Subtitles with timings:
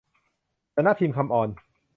[0.75, 1.49] สำนักพิมพ์คัมออน